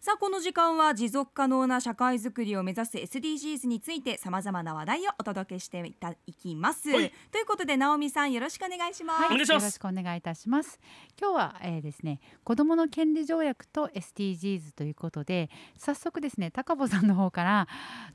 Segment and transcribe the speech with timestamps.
[0.00, 7.12] さあこの時間は持続可能な社会づくりを目指す SDGs についてさまざまな話題をお届けしていたいきます、はい。
[7.32, 9.64] ということで直美さんよろしくお願いします、お願いします。
[9.64, 10.78] よろしくお願いいたします。
[11.20, 17.66] 今日は、えーですね、子どもの権利条約と SDGs ということで早速ですね高保さんの方から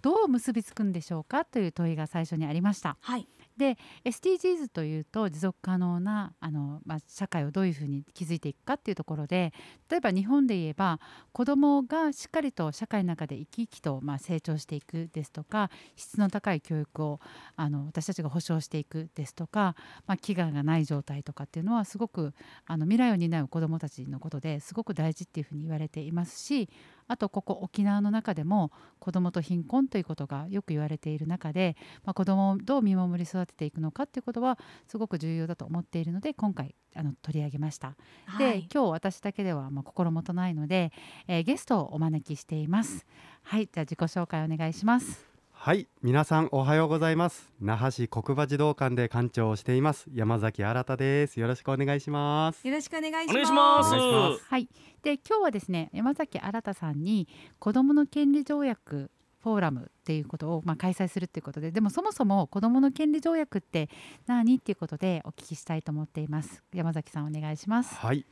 [0.02, 2.96] どう結びつくんでしょうかという問いが最初にありました。
[3.02, 3.28] はい
[3.58, 9.54] で SDGs というと持続可能なあの、まあ、社会をどういうふうに築いていくかっていうところで
[9.90, 11.00] 例えば日本で言えば
[11.32, 17.20] 子どもがしっかりと社会の中で生き生きと、まあ、成長していくですとか質の高い教育を
[17.56, 19.76] あの私たちが保障していくですとか、
[20.08, 22.34] まあ、飢餓がない状態とかっていうのはすごく
[22.66, 26.70] あの未来を担う子どもたちのことですごく大事っていうふうに言われていますし
[27.08, 37.96] あとここ沖縄の中でも子どもと貧困ということがよく言われている中で、まあ、子どもをどう見守り育てていくのかっていうことはすごく重要だと思っているので今回あの取り上げました。
[38.38, 40.92] で、はい今日私だけではまあ心もとないので、
[41.28, 43.06] えーゲストをお招きしています。
[43.42, 45.33] はい、じゃあ自己紹介お願いします。
[45.66, 47.50] はい、皆さんおはようございます。
[47.62, 50.08] 那覇市国馬児童館で館長をしています。
[50.14, 51.40] 山崎新です。
[51.40, 52.68] よろしくお願いします。
[52.68, 53.32] よろしくお願いします。
[53.32, 53.88] お願いします。
[53.88, 54.68] お願いしますはい、
[55.04, 59.10] で今日はですね山崎新さんに子どもの権利条約
[59.42, 63.90] フォーラムっていうことを、まあ、開催するっていうことででもそもそも子どもの権利条約って
[64.28, 66.62] 何っていうことでお聞きしたいと思っています。
[66.74, 67.96] 山崎さんお願いします。
[67.96, 68.26] はい、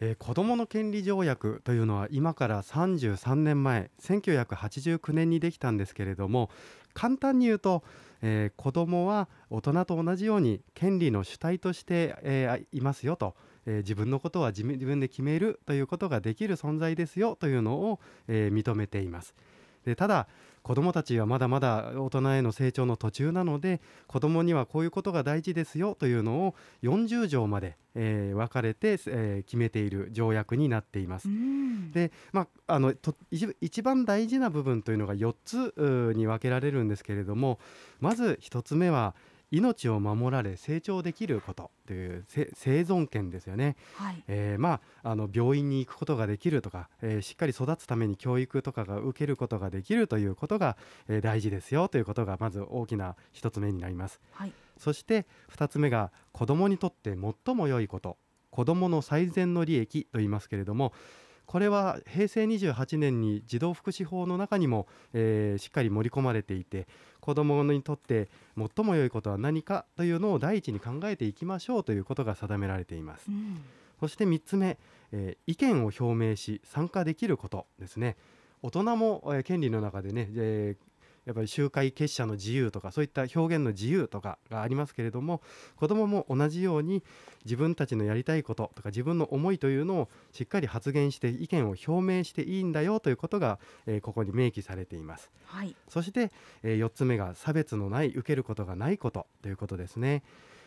[0.00, 6.50] えー子どもの権利条約というのは今から33年前1989年にできたんですけれども
[6.94, 7.82] 簡単に言うと、
[8.22, 13.34] えー子どもは大人と同じように権利の主体として、えーいますよと、
[13.66, 19.34] え自分のことは自分で決めるということができる存在ですよというのを、え認めています。
[19.84, 20.26] でただ
[20.66, 31.30] 子どもたちはまだまだ大人への成長の途中なので子どもにはこういうことが大事ですよというのを40条まで、えー分かれて、えー決めている条約になっていますう。
[31.30, 37.60] んで、まあ、あのと一一番大事な部分というのが4つに分けられるんですけれども
[38.00, 39.14] まず1つ目は
[39.50, 43.76] 命を守られ成長できることというせ生存権ですよね。
[43.94, 50.76] はいえーまあ、あの病院に行くことができるとか、えーしっかり育つために教育とかが受けることができるということが、
[51.08, 54.20] えー大事ですよということがまず大きな1つ目になります。
[54.32, 58.18] はいそして2つ目が子どもにとって最も良いこと
[58.50, 60.92] 子どもの最善の利益と言いますけれども
[61.46, 66.88] これは平成28年に児童福祉法の中にも、えーしっかり盛り込まれていて
[67.26, 73.26] 子どもにとって最も良いことは何かというのを第一に考えていきましょうということが定められています。
[73.28, 73.58] うん
[73.98, 74.78] そして3つ目、
[75.10, 78.16] えー意見を表明し参加できることですね
[78.62, 80.85] 大人も、えー権利の中でね、えー
[81.26, 85.42] やっぱり集会結社の自由とかそういった表現の自由とかがありますけれども
[85.76, 87.02] 子どもも同じように
[87.44, 95.32] 自分たちのやりたいこととか自分の思いというのをしっかり発言して意見を表明していいんだよということが、えーここに明記されています。
[95.46, 96.30] はいそして、
[96.62, 100.22] え4つ目が差別のない受けることがないことということですね。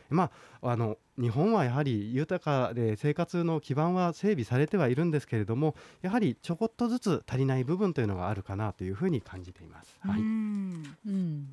[0.10, 0.32] ま
[0.62, 9.96] あ、あの日本はやはり豊かで生活の基盤は整備されてはいるんですけれどもやはりちょこっとずつ足りない部分というのがあるかなというふうに感じています。
[10.00, 10.96] はい、うん。
[11.06, 11.48] うん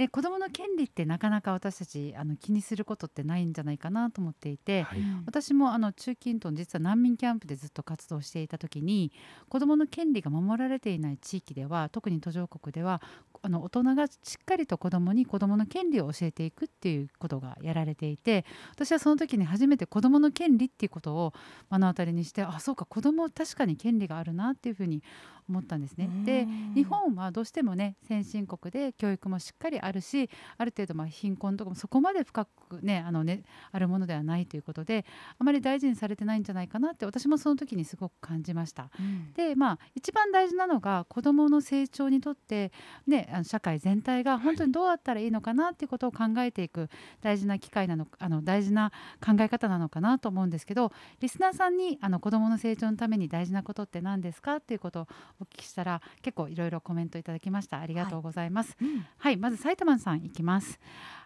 [0.00, 4.98] で子どもの権利ってなかなか私たちあの気にすることってないんじゃないかなと思っていて、はい。
[5.26, 9.12] 私もあの中近東の実は難民キャンプでずっと活動していた時に
[9.50, 13.02] 子どもの権利が守られていない地域では特に途上国では
[13.42, 21.34] あの大人がしっかりと子どもに子どもの権利を教えていくっていうことがやられていて私はその時に初めて子どもの権利っていうことを
[21.70, 25.02] 目の当たりにしてあそうか子ども確かに権利があるなっていうふうに
[25.50, 26.08] 思ったんですね。
[26.24, 35.04] で日本はどうしてもね先進国で教育もしっかりあるしある程度まあ貧困とかもそこまで深くねあのねあるものではないということで
[35.38, 38.90] あまり大事にされてないんじゃないかなって私もその時にすごく感じました。
[38.98, 42.72] うんでまあ一番大事なのが子どもの成長にとって、
[43.06, 46.88] ね、あの社会全体が本当にどうやったらいいのかなっていうことを考えていく
[47.20, 48.92] 大事な機会なのあの大事な
[49.24, 55.06] 考え方なのかなと思うんですけどリスナーさんにあの子どもの成長のために大事なことって何ですかっていうこと
[55.39, 58.76] をお聞きしたら結構いろいろコメントいただきましたありがとうございます。
[58.80, 60.78] うんはい、まず埼玉さんいきます。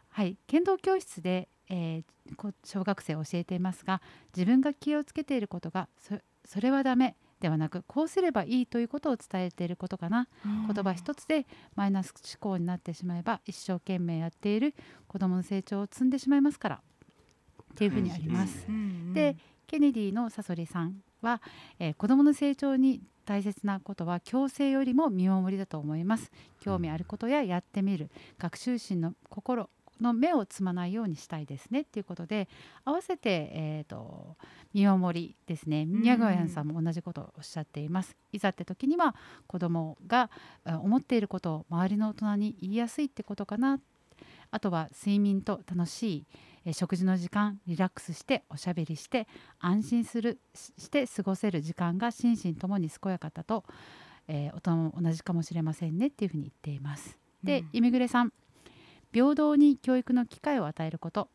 [0.08, 2.04] はい、剣道教室で、えー
[2.36, 4.00] こ小学生を教えていますが、
[4.34, 10.28] 自分が気をつけていることがそそれはダメではなく、こうすればいいということを伝えていることかな。
[10.44, 14.74] 言葉一つでマイナス思考になってしまえば、一生懸命やっている
[15.06, 16.76] 子どもの成長を積んでしまいますから。
[16.76, 18.64] っていうふうにあります。
[18.68, 21.40] うんうんでケネディのサソリさんは、
[21.78, 26.30] えー子どもの成長に大切なことは強制よりも見守りだと思います。
[26.60, 28.10] 興味あることややってみる。
[28.38, 29.70] 学習心の心
[30.00, 31.82] の目をつまないようにしたいですね。
[31.82, 32.48] っていうことで
[32.84, 34.36] 合わせて、えーと、
[34.72, 35.86] 見守りですね。
[35.86, 38.16] 宮川さんも同じことをおっしゃっています。
[38.32, 39.14] いざって時には
[39.46, 40.30] 子どもが
[40.66, 43.80] 思っていることを周りの大人に言いやすいってことかな。
[44.50, 46.26] あとは睡眠と楽しい
[46.72, 49.26] 食事の時間リラックスしておしゃべりして
[49.58, 53.64] 安心するして過ごせる時間が心身ともに健やかだと、
[54.28, 57.18] えー、大人も同じかもしれませんねっていうふうに言っています。
[57.42, 58.32] で、うん、イミグレさん。
[59.12, 61.28] 平等に教育の機会を与えること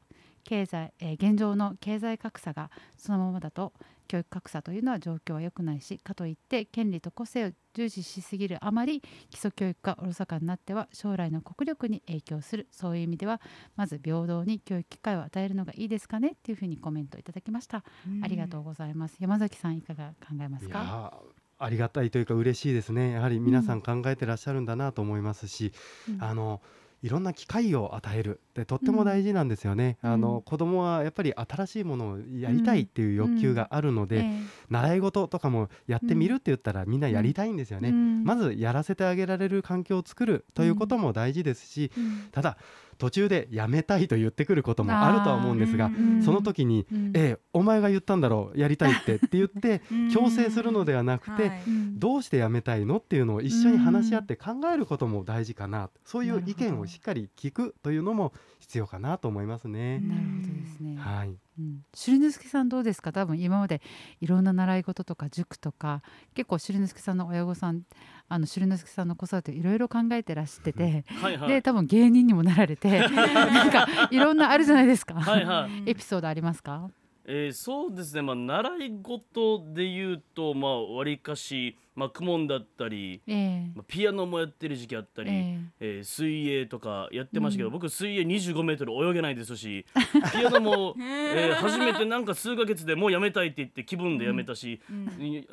[0.49, 3.71] 経済、えー、現状の経済格差がそのままだと
[4.07, 12.67] 教育格差というのは状況は良くないしかといって権利と個性を重視しすぎるあまり基礎教育がおろそかになっては将来の国力に影響する。
[12.71, 13.39] そういう意味では
[13.75, 17.83] まず平等に教育機会を与えるのがいいですかねっていうふうにコメントいただきました、
[18.23, 19.17] ありがとうございます。
[19.19, 21.13] 山崎さんいかが考えますか？
[21.59, 23.11] ありがたいというか嬉しいですね。
[23.11, 25.73] やはり皆さん考えてらっしゃるんだなと思いますし、
[26.09, 26.61] うん、あの
[27.01, 29.97] いろんな機会を与えるってとっても大事なんですよね。
[30.03, 34.25] うん、あの子供はやっぱり新しいものをやりたいっていう欲求があるので、うん。
[34.25, 37.91] えー、習い事とかもやってみるって言ったらみんなやりたいんですよね。
[37.91, 41.91] まずやらせてあげられる環境を作るということも大事ですし、
[42.31, 42.57] ただ
[42.99, 45.89] 途中でやめたいと言ってくることもあるとは思うんですが、
[46.23, 46.85] その時に、
[47.15, 49.81] ええお前が言ったんだろうやりたいってって言って
[50.13, 51.51] 強制するのではなくて、
[51.95, 59.99] どうしてやめたいのっていうのを一緒に話し合って考えることも大事かなそういう意見をしっかり聞くというのも必要かなと思いますね。
[59.99, 60.97] なるほどですね。
[60.97, 61.35] はい。
[61.59, 63.11] うん、しるさんどうですか？
[63.11, 63.81] 多分今まで
[64.21, 66.01] いろんな習い事とか塾とか
[66.33, 67.81] 結構しるのすけさんの親御さん
[68.31, 75.15] あのしるのすけさんの子育ていろいろ考えてらしてて、はいはい、で多分芸人にもなられて なんかいろんなあるじゃないですか。
[75.15, 76.89] はい、はい、エピソードありますか？
[77.31, 89.85] えー、そうですね、まあ、習い事でいうとわり、かし、まあ、公文だったり、えー、まあ、ピアノもやってる時期あったり、えー、えー、水泳とかやってましたけど、うん、僕水泳2 5メートル泳げないですし
[90.33, 94.93] ピアノも、えー、初めてなんか数ヶ月でもうやめたいって言って気分でやめたし、う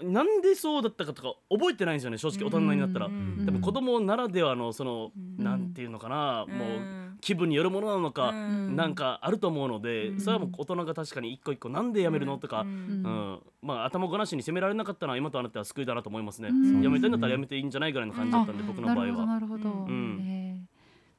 [0.09, 3.09] ん、なんでそうだったかとか覚えてないんですよね正直大人になったら。
[3.09, 7.06] でも子供ならではのその、うん、なんていうのかな、もう。
[7.27, 13.43] 気分によるものなのか、なんかあると思うので、それはもう大人が確かに一個一個なんでやめるのとか、うん。
[13.61, 16.51] まあ、頭ごなしに責められなかったのは今となっては救いだなと思いますね、
[16.85, 19.27] やめたいんだったらやめていいんじゃないぐらいの感じだったんで僕の場合は。
[19.27, 20.69] なるほどうん、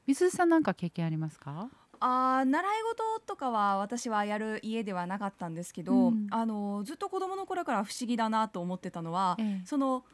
[0.06, 1.68] 水さんなんか経験ありますか？
[2.00, 10.06] あ習い事とかは私はやる家ではなかったんですけど、うん、あのずっと子どもの頃から不思議だなと思ってたのは、ええ、その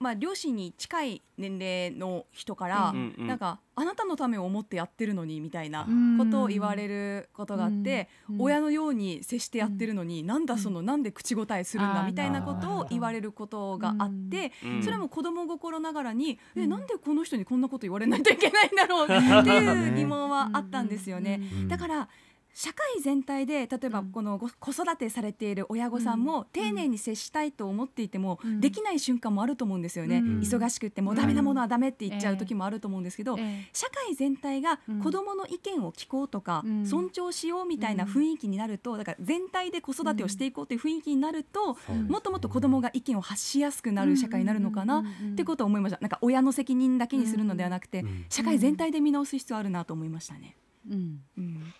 [0.00, 5.86] まあ、両親に近い年齢の人から、うんうん、なんかあなたのためを思ってやってるのにみたいな
[6.18, 14.52] ことを言われることがあって、うんうん、親のように接してやってるのに、うん、なんだその、なんで口答えするんだみたいなことを言われることがあって、
[14.82, 19.14] それも子供心ながらに、えなんでこの人にこんなこと言われないといけないんだろうって
[19.50, 21.42] いう疑問はあったんですよね。
[21.68, 22.08] だから
[22.54, 33.36] 社会全体で例えばこの子育てされている親御さんも丁寧に接したいと思っていてもできない瞬間もあると思うんですよね、忙しくってもうダメなものはダメって言っちゃう時もあると思うんですけど、
[33.72, 41.76] 社会全体が子どもの意見を聞こうとか、尊重しようみたいな雰囲気になるとだから全体で子育てをしていこうという雰囲気になると、
[42.08, 45.98] もっともっと子どもが意見を発しやすくなる社会になるのかなってことを思いました。
[46.00, 50.56] なんか親の責任だけにするのではなくて、社会全体で見直す必要あるなと思いましたね。
[50.88, 51.20] うん。
[51.38, 51.74] うん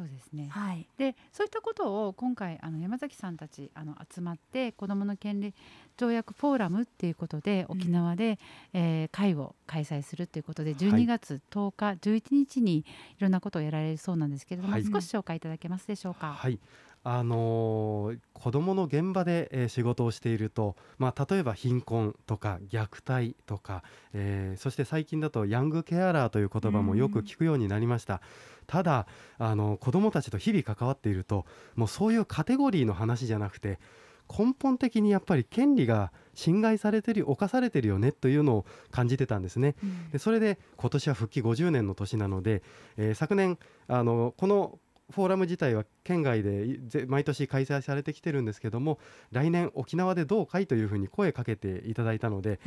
[0.00, 5.52] そうですね、はい、でそういったことを今回あの山崎さんたちあの集まって子どもの権利
[5.98, 8.38] 条約フォーラムっていうことで沖縄で、
[8.72, 12.84] うん、えー、会を開催するということで12月10日、はい、11日にい
[13.18, 16.32] ろんなことをやられるそうなんですけれども、はい、少し紹介いただけますでしょうか？
[16.32, 16.58] はい
[17.02, 28.20] あのー、子どもの現場で、えー、仕事をしていると、まあ、例えば貧困とか虐待とか、えー、そして最近だとヤングケアラーという言葉もよく聞くようになりました。
[28.66, 29.06] ただ
[29.38, 33.80] あの子どもたちと日々関わっているともうそういうカテゴリーの話じゃなくて
[34.28, 39.74] 根本的にやっぱり権利が侵害されてる侵されてるよねというのを感じてたんですね。
[39.82, 42.62] うん、でそれで今年は復帰50年の年なので、
[42.96, 44.78] えー、昨年あのこの
[45.10, 48.98] フォーラム自体は県外で毎年開催されてきてるんですけども
[49.32, 52.60] 来年沖縄でどうかいというふうに声かけていただいたので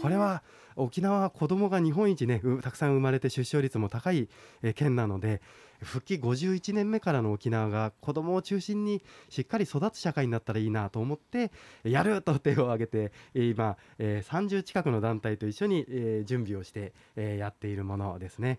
[0.00, 0.42] これは
[0.76, 4.28] 沖縄は子どもが日本一ねたくさん生まれて出生率も高い
[4.74, 5.42] 県なので
[5.82, 11.50] 復帰51年目からの沖縄が子どもを中心にしっかり育つ社会になったらいいなと思って
[11.84, 18.58] やると手を挙げて今、えー、30近くの団体と一緒に、えー、準備をして、えー、やっているものですね。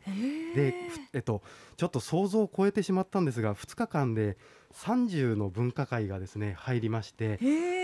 [0.56, 0.76] で、
[1.14, 1.42] えっと、
[1.78, 4.38] ちょっと想像を超えてしまったんですが2日間間で
[4.74, 7.40] 30の分科会がですね入りまして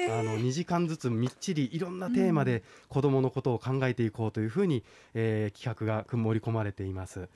[0.09, 4.83] あの2時間ずつみっちりいろんなテーマで子どものことを考えていこうというふうに、
[5.13, 7.29] えー、企画が盛り込まれています。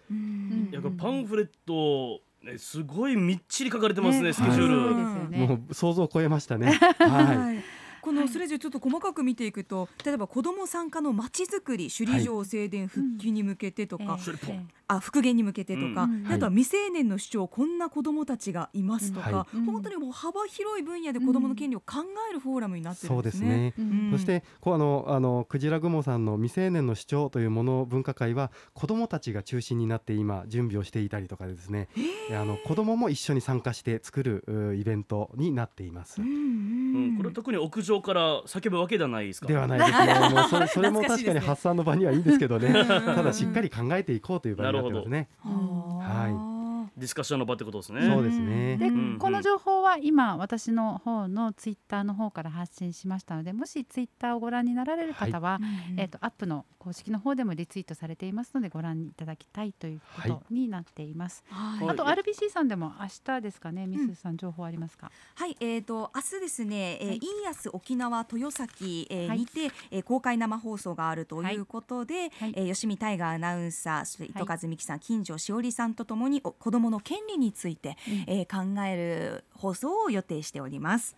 [0.71, 4.33] いやパンフレットね、すごいみっちり書かれてますね、ね。
[4.33, 6.73] スケジュール、はい、もう想像を超えましたね。
[6.99, 7.63] はい。
[8.03, 23.73] このそれじゃちょっと細かく見ていくと、例えば子ども参加のまちづくり首里城正殿復帰に向けてとか、はいうんあ復元に向けてとか、うん、あとは未成年の主張こんな子どもたちがいますとか、うん、本当にもう幅広い分野で子どもの権利を考えるフォーラムになってるんですね。
[23.77, 31.87] そうですね、そしてこうあのあのクジラ雲さんの未成年の主張というもの分科会は子どもたちが中心になって今準備をしていたりとかですね、
[32.31, 36.21] あの子どもも一緒に参加して作るイベントになっています。
[36.21, 39.47] うん、これ特に屋上から叫ぶわけではないですか？
[39.47, 40.29] ではないですね。
[40.29, 42.73] もうそれ それも確かに発散の場にはいいんですけどね。
[42.87, 45.27] ただしっかり考えていこうという場になってますね。
[45.43, 46.52] はい。
[46.97, 48.01] ディスカッションの場ってことですね。
[48.01, 48.77] そうですね。
[48.77, 61.43] で、この情報は今私の方のツイッターの方から発信しましたので、もしツイッターをご覧になられる方は、はい、えっ、ー、とアップの公式の方でもリツイートされていますのでご覧いただきたいということになっています。
[61.47, 65.11] はい、あと RBC さんでも明日ですかね、ミスさん情報ありますか？
[65.35, 81.15] はい、えっ、ー、と明日ですね、えー、インヤス沖縄豊崎、えーにて、えー、公開生放送があるということで、はい、えー、吉見大河アナウンサー、そして伊藤和美樹さん、金城しおりさんとともに子どもの権利について、うん、えー、考える放送を予定しております。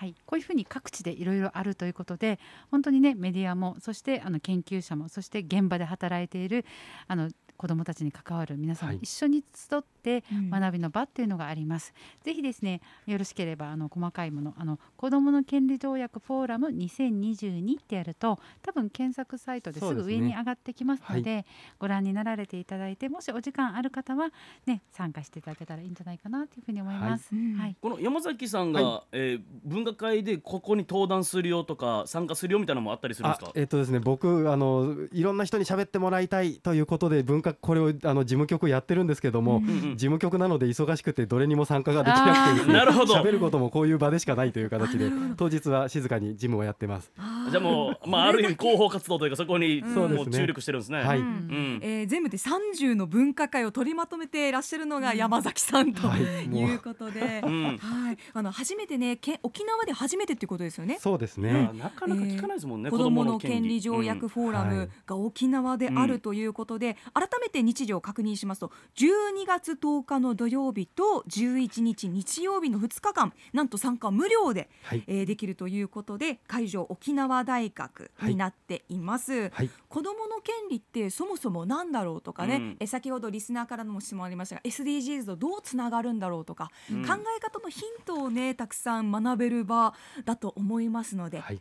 [0.00, 2.38] はい、こういうふうに各地でいろいろあるということで
[2.70, 6.64] 本当にねメディアもそしてあの研究者もそして現場で働いている
[7.06, 7.28] あの
[7.60, 11.92] 子どもたちに関わる皆さん一緒に集って学びの場っていうのがあります。
[11.94, 21.44] うん、ぜひですねよろしければあの細かいものあの子どもの権利条約フォーラム2022ってやると多分検索サイトですぐ上に上がってきますので、ねはい、
[21.80, 24.30] ご覧になられていただいてもしお時間ある方は
[24.64, 27.34] ね参加していただけたらいいんじゃないかなというふうに思います。
[27.34, 33.52] はい、はい、この山崎さんが、はい、えー、文学会でここに登壇するよとか参加するよみたいなのもあったりするんですか？
[33.54, 43.14] えっ、ー、とですね僕あのいろんな人に喋ってもらいたいということで文化これをあの事務局やってるんですけども、うんうん、事務局なので忙しくてどれにも参加ができなくてなるほど。
[43.14, 47.12] 喋ることもこういう場でしかないという形で当日は静かに事務をやってます。
[47.50, 56.74] じゃあもう、まあ、ある意味広報活動というかそこにもう注力してるんですね、はい、うん、えー、全部で30の文化会を取りまとめていらっしゃるのが山崎さんとい。
[56.74, 60.98] うことで、 はい、あの初めてねけ沖縄で初めてっていうことですよね。
[61.00, 89.94] そうですね、なかなか聞かないですもんね、子どもの権利条約フォーラムが沖縄であるということで、改めて日時を確認しますと12月10日の土曜日と11日日曜日の2日間なんと参加無料で、はい、えー、できるということで会場沖縄大学になっています、はい、子どもの権利ってそもそもなんだろうとかね、うん、え先ほどリスナーからの質問ありましたが SDGs とどうつながるんだろうとか、うん、考え方のヒントをねたくさん学べる場
[90.24, 91.60] だと思いますので、はい、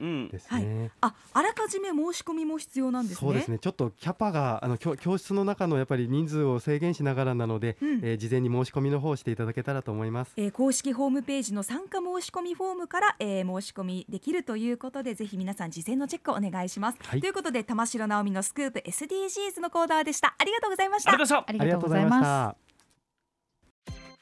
[0.00, 3.58] ですね、はい、ああらかじめ申し込みも必要なんです、ね、そうですね。
[3.58, 20.34] ちょっとキャパがあの教教室の中のやっぱり人数を制限しながらなので、うん、えー、事前に申し込みの方をしていただけたらと思います、えー、公式ホームページの参加申し込みフォームから、えー、申し込みできるということでぜひ皆さん事前のチェックをお願いします、はい、ということで玉城直美のスクープ SDGs のコーナーでした。
[20.38, 21.10] ありがとうございました。
[21.10, 21.16] あ
[21.52, 22.69] りがとうございます